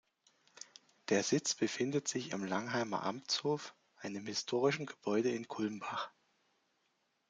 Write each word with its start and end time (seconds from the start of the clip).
Der 1.09 1.21
Sitz 1.21 1.53
befindet 1.53 2.07
sich 2.07 2.31
im 2.31 2.43
Langheimer 2.43 3.03
Amtshof, 3.03 3.75
einem 3.97 4.25
historischen 4.25 4.87
Gebäude 4.87 5.29
in 5.29 5.47
Kulmbach. 5.47 6.09